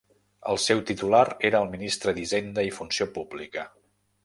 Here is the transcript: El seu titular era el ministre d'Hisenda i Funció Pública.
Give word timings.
El 0.53 0.57
seu 0.61 0.79
titular 0.91 1.19
era 1.51 1.61
el 1.65 1.69
ministre 1.75 2.15
d'Hisenda 2.19 2.67
i 2.71 2.75
Funció 2.81 3.11
Pública. 3.19 3.71